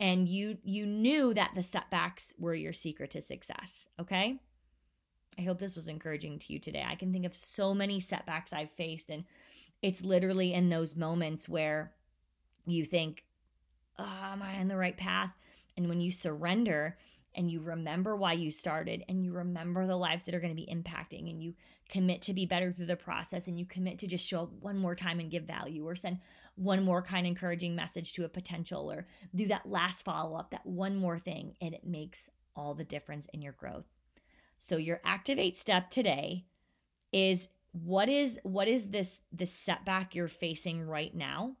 and 0.00 0.26
you 0.26 0.56
you 0.64 0.86
knew 0.86 1.32
that 1.34 1.52
the 1.54 1.62
setbacks 1.62 2.34
were 2.38 2.54
your 2.54 2.72
secret 2.72 3.10
to 3.10 3.22
success 3.22 3.88
okay 4.00 4.40
i 5.38 5.42
hope 5.42 5.58
this 5.58 5.76
was 5.76 5.88
encouraging 5.88 6.38
to 6.38 6.52
you 6.52 6.58
today 6.58 6.84
i 6.88 6.94
can 6.94 7.12
think 7.12 7.26
of 7.26 7.34
so 7.34 7.72
many 7.72 8.00
setbacks 8.00 8.52
i've 8.52 8.72
faced 8.72 9.10
and 9.10 9.24
it's 9.82 10.02
literally 10.02 10.52
in 10.52 10.68
those 10.68 10.96
moments 10.96 11.48
where 11.48 11.92
you 12.66 12.84
think 12.84 13.24
oh, 13.98 14.30
am 14.32 14.42
I 14.42 14.58
on 14.58 14.68
the 14.68 14.76
right 14.76 14.96
path? 14.96 15.32
And 15.76 15.88
when 15.88 16.00
you 16.00 16.10
surrender 16.10 16.96
and 17.34 17.50
you 17.50 17.60
remember 17.60 18.16
why 18.16 18.32
you 18.32 18.50
started 18.50 19.04
and 19.08 19.24
you 19.24 19.32
remember 19.32 19.86
the 19.86 19.96
lives 19.96 20.24
that 20.24 20.34
are 20.34 20.40
going 20.40 20.54
to 20.54 20.62
be 20.62 20.72
impacting 20.72 21.30
and 21.30 21.42
you 21.42 21.54
commit 21.88 22.22
to 22.22 22.34
be 22.34 22.46
better 22.46 22.72
through 22.72 22.86
the 22.86 22.96
process 22.96 23.46
and 23.46 23.58
you 23.58 23.66
commit 23.66 23.98
to 23.98 24.06
just 24.06 24.26
show 24.26 24.42
up 24.42 24.52
one 24.60 24.76
more 24.76 24.94
time 24.94 25.20
and 25.20 25.30
give 25.30 25.44
value 25.44 25.86
or 25.86 25.94
send 25.94 26.18
one 26.56 26.82
more 26.82 27.02
kind 27.02 27.26
encouraging 27.26 27.74
message 27.74 28.12
to 28.14 28.24
a 28.24 28.28
potential 28.28 28.90
or 28.90 29.06
do 29.34 29.46
that 29.46 29.68
last 29.68 30.02
follow 30.02 30.36
up, 30.36 30.50
that 30.50 30.66
one 30.66 30.96
more 30.96 31.18
thing, 31.18 31.54
and 31.60 31.72
it 31.72 31.84
makes 31.84 32.28
all 32.56 32.74
the 32.74 32.84
difference 32.84 33.26
in 33.32 33.40
your 33.40 33.52
growth. 33.52 33.86
So 34.58 34.76
your 34.76 35.00
activate 35.04 35.56
step 35.56 35.88
today 35.88 36.44
is 37.12 37.48
what 37.72 38.08
is 38.08 38.38
what 38.42 38.68
is 38.68 38.88
this 38.88 39.20
this 39.32 39.52
setback 39.52 40.14
you're 40.14 40.28
facing 40.28 40.86
right 40.86 41.14
now 41.14 41.56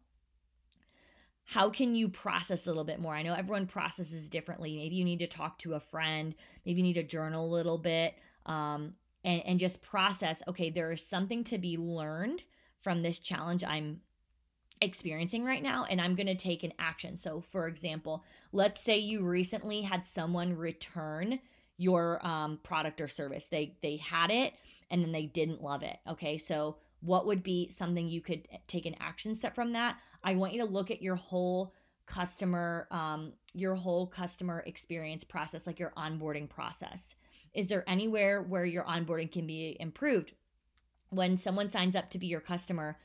how 1.50 1.68
can 1.68 1.96
you 1.96 2.08
process 2.08 2.64
a 2.64 2.68
little 2.68 2.84
bit 2.84 3.00
more? 3.00 3.12
I 3.12 3.22
know 3.22 3.34
everyone 3.34 3.66
processes 3.66 4.28
differently. 4.28 4.76
Maybe 4.76 4.94
you 4.94 5.04
need 5.04 5.18
to 5.18 5.26
talk 5.26 5.58
to 5.58 5.74
a 5.74 5.80
friend, 5.80 6.32
maybe 6.64 6.78
you 6.78 6.84
need 6.84 6.94
to 6.94 7.02
journal 7.02 7.44
a 7.44 7.50
little 7.50 7.76
bit 7.76 8.14
um, 8.46 8.94
and, 9.24 9.42
and 9.44 9.58
just 9.58 9.82
process 9.82 10.44
okay, 10.46 10.70
there 10.70 10.92
is 10.92 11.04
something 11.04 11.42
to 11.44 11.58
be 11.58 11.76
learned 11.76 12.44
from 12.82 13.02
this 13.02 13.18
challenge 13.18 13.64
I'm 13.64 14.00
experiencing 14.80 15.44
right 15.44 15.62
now 15.62 15.86
and 15.90 16.00
I'm 16.00 16.14
going 16.14 16.28
to 16.28 16.36
take 16.36 16.62
an 16.62 16.72
action. 16.78 17.16
So 17.16 17.40
for 17.40 17.66
example, 17.66 18.24
let's 18.52 18.84
say 18.84 18.98
you 18.98 19.22
recently 19.22 19.82
had 19.82 20.06
someone 20.06 20.56
return 20.56 21.40
your 21.80 22.24
um, 22.26 22.58
product 22.62 23.00
or 23.00 23.08
service. 23.08 23.46
They 23.46 23.76
they 23.82 23.96
had 23.96 24.30
it 24.30 24.54
and 24.90 25.02
then 25.02 25.12
they 25.12 25.26
didn't 25.26 25.62
love 25.62 25.82
it. 25.82 25.96
Okay? 26.08 26.38
So 26.38 26.76
what 27.00 27.26
would 27.26 27.42
be 27.42 27.70
something 27.70 28.08
you 28.08 28.20
could 28.20 28.46
take 28.66 28.86
an 28.86 28.96
action 29.00 29.34
step 29.34 29.54
from 29.54 29.72
that 29.72 29.96
i 30.22 30.34
want 30.34 30.52
you 30.52 30.60
to 30.60 30.70
look 30.70 30.90
at 30.90 31.02
your 31.02 31.16
whole 31.16 31.74
customer 32.06 32.88
um, 32.90 33.32
your 33.54 33.74
whole 33.74 34.06
customer 34.06 34.62
experience 34.66 35.24
process 35.24 35.66
like 35.66 35.78
your 35.78 35.92
onboarding 35.96 36.48
process 36.48 37.14
is 37.54 37.68
there 37.68 37.84
anywhere 37.88 38.42
where 38.42 38.64
your 38.64 38.84
onboarding 38.84 39.30
can 39.30 39.46
be 39.46 39.76
improved 39.80 40.32
when 41.10 41.36
someone 41.36 41.68
signs 41.68 41.96
up 41.96 42.10
to 42.10 42.18
be 42.18 42.26
your 42.26 42.40
customer 42.40 42.96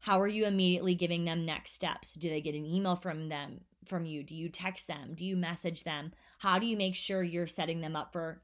how 0.00 0.20
are 0.20 0.28
you 0.28 0.44
immediately 0.44 0.94
giving 0.94 1.24
them 1.24 1.44
next 1.44 1.72
steps 1.72 2.14
do 2.14 2.28
they 2.28 2.40
get 2.40 2.54
an 2.54 2.66
email 2.66 2.96
from 2.96 3.28
them 3.28 3.60
from 3.86 4.04
you 4.04 4.22
do 4.22 4.34
you 4.34 4.48
text 4.48 4.86
them 4.86 5.14
do 5.14 5.24
you 5.24 5.36
message 5.36 5.84
them 5.84 6.12
how 6.38 6.58
do 6.58 6.66
you 6.66 6.76
make 6.76 6.94
sure 6.94 7.22
you're 7.22 7.46
setting 7.46 7.80
them 7.80 7.96
up 7.96 8.12
for 8.12 8.42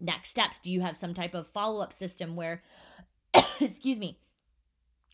next 0.00 0.30
steps 0.30 0.58
do 0.58 0.70
you 0.70 0.80
have 0.80 0.96
some 0.96 1.14
type 1.14 1.34
of 1.34 1.46
follow-up 1.48 1.92
system 1.92 2.36
where 2.36 2.62
excuse 3.60 3.98
me, 3.98 4.18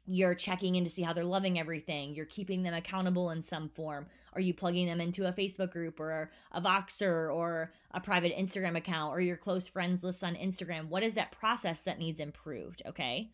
you're 0.06 0.34
checking 0.34 0.74
in 0.74 0.84
to 0.84 0.90
see 0.90 1.02
how 1.02 1.14
they're 1.14 1.24
loving 1.24 1.58
everything. 1.58 2.14
You're 2.14 2.26
keeping 2.26 2.62
them 2.62 2.74
accountable 2.74 3.30
in 3.30 3.40
some 3.40 3.70
form. 3.70 4.06
Are 4.34 4.40
you 4.40 4.52
plugging 4.52 4.86
them 4.86 5.00
into 5.00 5.26
a 5.26 5.32
Facebook 5.32 5.72
group 5.72 5.98
or 5.98 6.30
a 6.52 6.60
Voxer 6.60 7.34
or 7.34 7.72
a 7.92 8.00
private 8.00 8.36
Instagram 8.36 8.76
account 8.76 9.14
or 9.14 9.20
your 9.20 9.38
close 9.38 9.66
friends 9.66 10.04
list 10.04 10.22
on 10.22 10.34
Instagram? 10.34 10.88
What 10.88 11.02
is 11.02 11.14
that 11.14 11.32
process 11.32 11.80
that 11.80 11.98
needs 11.98 12.20
improved? 12.20 12.82
Okay. 12.86 13.30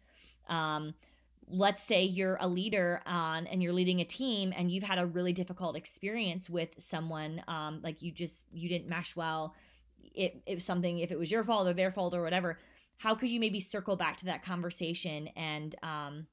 Um, 0.49 0.95
let's 1.53 1.83
say 1.83 2.05
you're 2.05 2.39
a 2.41 2.49
leader 2.49 3.03
on 3.07 3.47
and 3.47 3.63
you're 3.63 3.73
leading 3.73 4.01
a 4.01 4.05
team 4.05 4.53
and 4.57 4.71
you've 4.71 4.85
had 4.85 4.99
a 4.99 5.07
really 5.07 5.33
difficult 5.33 5.77
experience 5.77 6.49
with 6.49 6.69
someone 6.79 7.43
um, 7.49 7.81
like 7.83 8.03
you 8.03 8.13
just 8.13 8.47
you 8.53 8.69
didn't 8.69 8.89
mesh 8.89 9.17
well 9.17 9.55
it, 10.15 10.43
if 10.47 10.63
something 10.63 10.99
if 10.99 11.11
it 11.11 11.19
was 11.19 11.31
your 11.31 11.43
fault 11.43 11.67
or 11.67 11.73
their 11.73 11.91
fault 11.91 12.15
or 12.15 12.23
whatever 12.23 12.59
how 12.99 13.15
could 13.15 13.31
you 13.31 13.41
maybe 13.41 13.61
circle 13.61 13.97
back 13.97 14.19
to 14.19 14.27
that 14.27 14.45
conversation 14.45 15.29
and 15.29 15.75
um, 15.83 16.27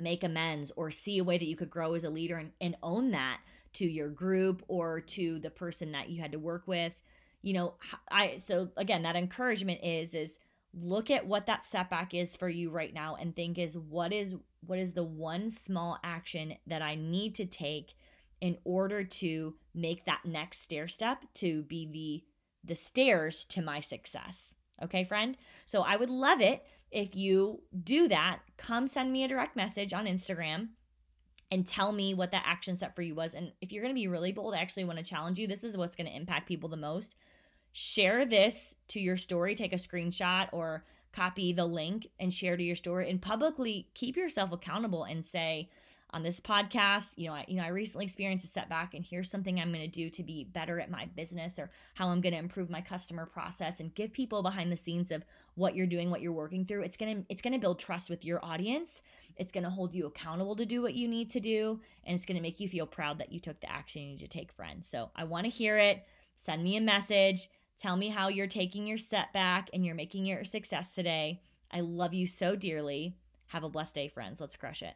make 0.00 0.24
amends 0.24 0.72
or 0.76 0.90
see 0.90 1.18
a 1.18 1.24
way 1.24 1.38
that 1.38 1.46
you 1.46 1.56
could 1.56 1.70
grow 1.70 1.94
as 1.94 2.04
a 2.04 2.10
leader 2.10 2.36
and, 2.36 2.50
and 2.60 2.76
own 2.82 3.10
that 3.10 3.40
to 3.74 3.86
your 3.86 4.08
group 4.08 4.64
or 4.68 5.00
to 5.00 5.38
the 5.40 5.50
person 5.50 5.92
that 5.92 6.08
you 6.08 6.20
had 6.20 6.32
to 6.32 6.38
work 6.38 6.62
with? 6.66 6.98
You 7.42 7.52
know 7.52 7.74
i 8.10 8.36
so 8.36 8.68
again 8.76 9.02
that 9.02 9.14
encouragement 9.14 9.80
is 9.84 10.12
is 10.12 10.38
look 10.74 11.10
at 11.10 11.26
what 11.26 11.46
that 11.46 11.64
setback 11.64 12.14
is 12.14 12.36
for 12.36 12.48
you 12.48 12.70
right 12.70 12.94
now 12.94 13.16
and 13.16 13.34
think 13.34 13.58
is 13.58 13.76
what 13.76 14.12
is 14.12 14.34
what 14.66 14.78
is 14.78 14.92
the 14.92 15.02
one 15.02 15.50
small 15.50 15.98
action 16.04 16.54
that 16.66 16.82
i 16.82 16.94
need 16.94 17.34
to 17.34 17.46
take 17.46 17.94
in 18.40 18.56
order 18.64 19.02
to 19.02 19.54
make 19.74 20.04
that 20.04 20.20
next 20.24 20.62
stair 20.62 20.86
step 20.86 21.24
to 21.34 21.62
be 21.62 21.86
the 21.90 22.24
the 22.68 22.76
stairs 22.76 23.44
to 23.44 23.62
my 23.62 23.80
success 23.80 24.52
Okay, 24.82 25.04
friend? 25.04 25.36
So 25.64 25.82
I 25.82 25.96
would 25.96 26.10
love 26.10 26.40
it 26.40 26.64
if 26.90 27.16
you 27.16 27.60
do 27.84 28.08
that. 28.08 28.40
Come 28.56 28.86
send 28.86 29.12
me 29.12 29.24
a 29.24 29.28
direct 29.28 29.56
message 29.56 29.92
on 29.92 30.06
Instagram 30.06 30.68
and 31.50 31.66
tell 31.66 31.92
me 31.92 32.14
what 32.14 32.30
that 32.30 32.44
action 32.46 32.76
step 32.76 32.94
for 32.94 33.02
you 33.02 33.14
was. 33.14 33.34
And 33.34 33.52
if 33.60 33.72
you're 33.72 33.82
going 33.82 33.94
to 33.94 34.00
be 34.00 34.08
really 34.08 34.32
bold, 34.32 34.54
I 34.54 34.58
actually 34.58 34.84
want 34.84 34.98
to 34.98 35.04
challenge 35.04 35.38
you. 35.38 35.46
This 35.46 35.64
is 35.64 35.76
what's 35.76 35.96
going 35.96 36.06
to 36.06 36.16
impact 36.16 36.46
people 36.46 36.68
the 36.68 36.76
most. 36.76 37.16
Share 37.80 38.26
this 38.26 38.74
to 38.88 38.98
your 38.98 39.16
story, 39.16 39.54
take 39.54 39.72
a 39.72 39.76
screenshot 39.76 40.48
or 40.50 40.82
copy 41.12 41.52
the 41.52 41.64
link 41.64 42.08
and 42.18 42.34
share 42.34 42.56
to 42.56 42.62
your 42.64 42.74
story 42.74 43.08
and 43.08 43.22
publicly 43.22 43.86
keep 43.94 44.16
yourself 44.16 44.50
accountable 44.50 45.04
and 45.04 45.24
say, 45.24 45.68
on 46.10 46.22
this 46.22 46.40
podcast 46.40 47.10
you 47.16 47.28
know 47.28 47.34
I, 47.34 47.44
you 47.46 47.56
know 47.56 47.62
I 47.62 47.68
recently 47.68 48.06
experienced 48.06 48.44
a 48.46 48.48
setback 48.48 48.94
and 48.94 49.04
here's 49.04 49.30
something 49.30 49.60
I'm 49.60 49.70
going 49.70 49.84
to 49.84 49.88
do 49.88 50.08
to 50.10 50.22
be 50.22 50.42
better 50.42 50.80
at 50.80 50.90
my 50.90 51.06
business 51.14 51.58
or 51.58 51.70
how 51.94 52.08
I'm 52.08 52.20
going 52.20 52.32
to 52.32 52.38
improve 52.38 52.70
my 52.70 52.80
customer 52.80 53.26
process 53.26 53.78
and 53.78 53.94
give 53.94 54.12
people 54.12 54.42
behind 54.42 54.72
the 54.72 54.76
scenes 54.76 55.10
of 55.10 55.24
what 55.54 55.76
you're 55.76 55.86
doing 55.86 56.10
what 56.10 56.20
you're 56.20 56.32
working 56.32 56.64
through. 56.64 56.82
It's 56.82 56.96
going 56.96 57.18
to 57.18 57.26
it's 57.28 57.42
going 57.42 57.52
to 57.52 57.60
build 57.60 57.78
trust 57.78 58.10
with 58.10 58.24
your 58.24 58.44
audience. 58.44 59.02
It's 59.36 59.52
going 59.52 59.64
to 59.64 59.70
hold 59.70 59.94
you 59.94 60.06
accountable 60.06 60.56
to 60.56 60.66
do 60.66 60.82
what 60.82 60.94
you 60.94 61.06
need 61.06 61.30
to 61.30 61.40
do 61.40 61.78
and 62.04 62.16
it's 62.16 62.24
going 62.24 62.38
to 62.38 62.42
make 62.42 62.58
you 62.58 62.68
feel 62.68 62.86
proud 62.86 63.18
that 63.18 63.30
you 63.30 63.38
took 63.38 63.60
the 63.60 63.70
action 63.70 64.02
you 64.02 64.08
need 64.08 64.18
to 64.18 64.28
take 64.28 64.50
friends 64.50 64.88
so 64.88 65.10
I 65.14 65.24
want 65.24 65.44
to 65.44 65.50
hear 65.50 65.78
it. 65.78 66.04
Send 66.34 66.62
me 66.62 66.76
a 66.76 66.80
message 66.80 67.48
tell 67.80 67.96
me 67.96 68.08
how 68.08 68.28
you're 68.28 68.46
taking 68.46 68.86
your 68.86 68.98
setback 68.98 69.70
and 69.72 69.84
you're 69.84 69.94
making 69.94 70.26
your 70.26 70.44
success 70.44 70.94
today. 70.94 71.40
I 71.70 71.80
love 71.80 72.14
you 72.14 72.26
so 72.26 72.56
dearly. 72.56 73.16
Have 73.48 73.64
a 73.64 73.68
blessed 73.68 73.94
day 73.94 74.08
friends. 74.08 74.40
Let's 74.40 74.56
crush 74.56 74.82
it 74.82 74.94